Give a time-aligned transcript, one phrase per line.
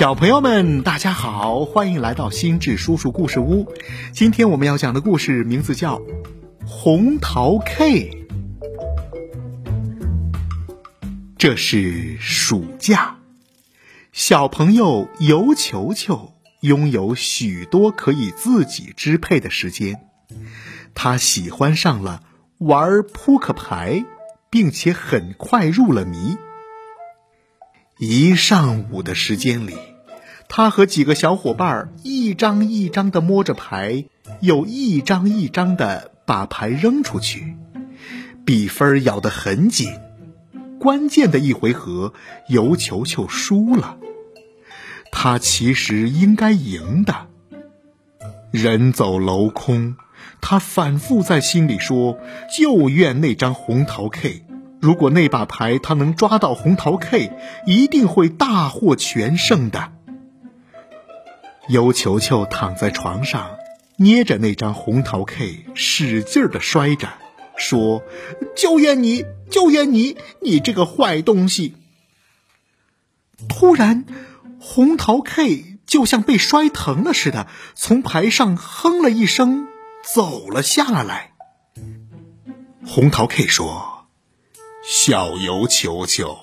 [0.00, 3.70] 小朋友们，大家好，欢迎来到心智叔叔故事屋。
[4.14, 5.98] 今天我们要讲的故事名字叫
[6.66, 8.10] 《红桃 K》。
[11.36, 13.18] 这是暑假，
[14.10, 16.32] 小朋友尤球球
[16.62, 20.00] 拥有许多可以自己支配的时间，
[20.94, 22.22] 他喜欢上了
[22.56, 24.06] 玩扑克牌，
[24.48, 26.38] 并且很快入了迷。
[27.98, 29.76] 一上午的时间里，
[30.52, 34.06] 他和几个小伙伴一张一张的摸着牌，
[34.40, 37.54] 又一张一张的把牌扔出去，
[38.44, 39.88] 比分咬得很紧。
[40.80, 42.12] 关键的一回合，
[42.48, 43.96] 尤球球输了。
[45.12, 47.28] 他其实应该赢的。
[48.50, 49.94] 人走楼空，
[50.40, 52.18] 他反复在心里说
[52.58, 54.44] ：“就怨那张红桃 K。”
[54.82, 57.30] 如果那把牌他能抓到红桃 K，
[57.66, 59.92] 一定会大获全胜的。
[61.70, 63.56] 尤球球躺在床上，
[63.96, 67.08] 捏着那张红桃 K，使劲的摔着，
[67.56, 68.02] 说
[68.56, 71.76] ：“就怨你，就怨你，你这个坏东西！”
[73.48, 74.04] 突然，
[74.60, 79.68] 红桃 K 就像被摔疼了似的，从牌上哼了一声，
[80.02, 81.34] 走了下来。
[82.84, 84.08] 红桃 K 说。
[84.82, 86.38] 小尤球球，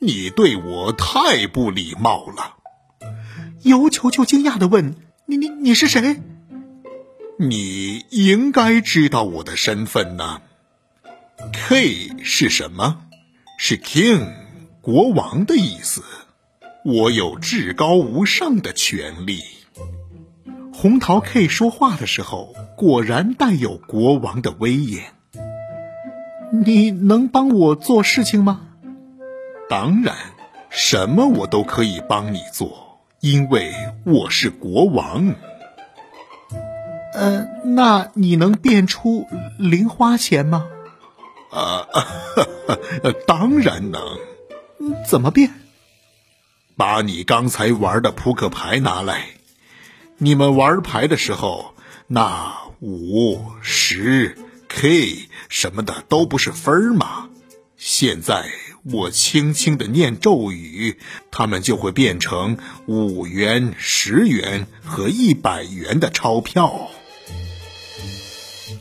[0.00, 2.56] 你对我太不礼貌了。
[3.62, 4.94] 尤球球惊讶的问
[5.26, 6.20] ：“你你你是谁？”
[7.38, 10.42] 你应该知道我的身份呢。
[11.52, 13.02] K 是什么？
[13.58, 14.32] 是 King，
[14.80, 16.02] 国王的意思。
[16.84, 19.42] 我有至高无上的权利。
[20.72, 25.12] 红桃 K 说话的时候，果然带有国王的威严。
[26.50, 28.62] 你能帮我做事情吗？
[29.68, 30.16] 当然，
[30.70, 32.87] 什么我都可以帮你做，
[33.20, 33.72] 因为
[34.04, 35.34] 我是国王。
[37.14, 39.26] 呃，那你能变出
[39.58, 40.66] 零花钱吗？
[41.50, 41.86] 啊，
[43.26, 44.00] 当然能。
[45.06, 45.50] 怎么变？
[46.76, 49.26] 把你刚才玩的扑克牌拿来。
[50.18, 51.74] 你们玩牌的时候，
[52.06, 54.36] 那五十。
[54.68, 57.30] K 什么的都不是分儿吗？
[57.78, 58.44] 现在
[58.82, 60.98] 我轻轻的念咒语，
[61.30, 66.90] 它们就会变成五元、十元和一百元的钞票。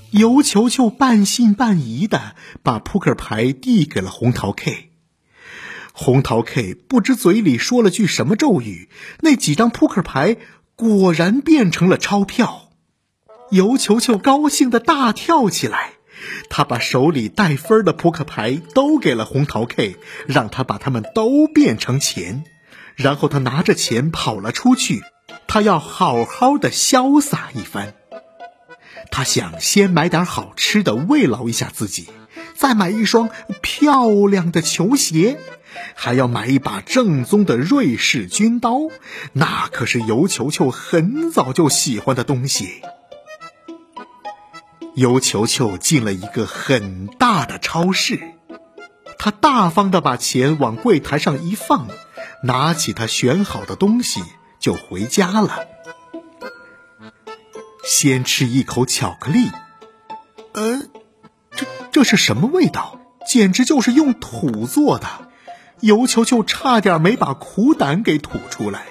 [0.09, 4.89] 尤球球半信半疑的把扑克牌递给了红桃 K。
[5.93, 10.37] 红桃 K 不知嘴里说了句什么咒语，那几张扑克牌
[10.75, 12.71] 果然变成了钞票。
[13.51, 15.93] 尤球球高兴的大跳起来，
[16.49, 19.97] 他把手里带分的扑克牌都给了红桃 K，
[20.27, 22.43] 让他把它们都变成钱，
[22.95, 25.03] 然后他拿着钱跑了出去，
[25.47, 27.93] 他要好好的潇洒一番。
[29.11, 32.09] 他想先买点好吃的慰劳一下自己，
[32.55, 33.29] 再买一双
[33.61, 35.37] 漂亮的球鞋，
[35.95, 38.79] 还要买一把正宗的瑞士军刀，
[39.33, 42.81] 那可是尤球球很早就喜欢的东西。
[44.97, 48.19] 尤球球进了一个很大的超市，
[49.19, 51.87] 他大方的把钱往柜台上一放，
[52.41, 54.23] 拿起他选好的东西
[54.59, 55.67] 就回家了。
[57.83, 59.51] 先吃一口巧克力，
[60.53, 60.81] 呃，
[61.51, 62.99] 这这是什么味道？
[63.27, 65.07] 简直就是用土做的！
[65.79, 68.87] 尤球球差点没把苦胆给吐出来。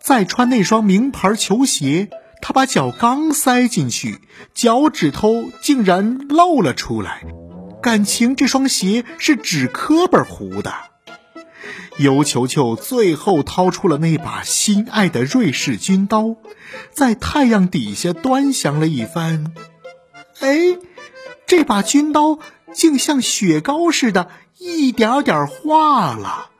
[0.00, 2.10] 再穿那双名牌球鞋。
[2.42, 4.20] 他把脚刚塞进去，
[4.52, 7.22] 脚趾头竟然露了出来。
[7.80, 10.74] 感情这双鞋是纸磕巴糊的。
[11.98, 16.36] 尤球球最后掏出了那把心爱的瑞士军刀，
[16.90, 19.52] 在太阳底下端详了一番。
[20.40, 20.78] 哎，
[21.46, 22.38] 这把军刀
[22.74, 24.28] 竟像雪糕似的，
[24.58, 26.50] 一点点化了，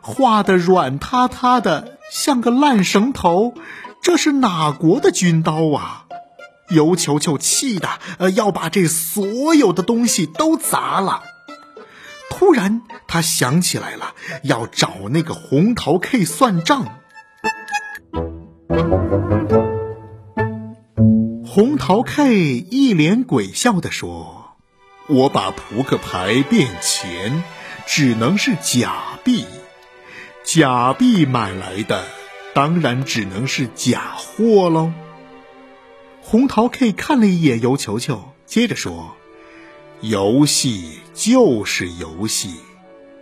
[0.00, 3.54] 化的软塌塌的，像个烂绳头。
[4.02, 6.04] 这是哪国的军刀啊？
[6.70, 11.22] 尤球球气的呃要把这所有的东西都砸了。
[12.30, 16.98] 突然，他想起来了，要找那个红桃 K 算账。
[21.46, 24.58] 红桃 K 一脸鬼笑的说
[25.08, 27.42] ：“我把扑克牌变钱，
[27.86, 29.46] 只能是假币，
[30.44, 32.04] 假币买来的。”
[32.58, 34.92] 当然只能是假货喽。
[36.20, 39.14] 红桃 K 看了一眼尤球球，接着说
[40.02, 42.56] ：“游戏就是游戏，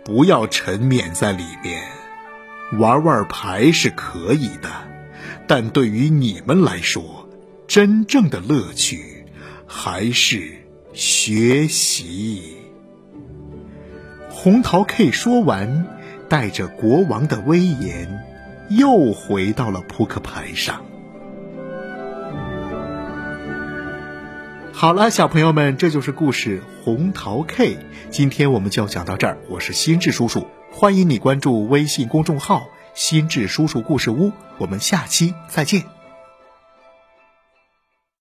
[0.03, 1.83] 不要沉湎在里面。
[2.79, 4.71] 玩玩牌是可以的，
[5.47, 7.29] 但对于你们来说，
[7.67, 9.23] 真正的乐趣
[9.67, 12.57] 还是学习。
[14.31, 15.85] 红桃 K 说完，
[16.27, 18.19] 带着国王的威严，
[18.69, 20.83] 又回到了扑克牌上。
[24.73, 27.75] 好了，小朋友们，这就是故事《红桃 K》。
[28.11, 29.39] 今天我们就讲到这儿。
[29.49, 34.31] 我是心智叔叔，欢迎你关注微信公众号“心智叔叔故事屋”。
[34.59, 35.96] 我们下期再见。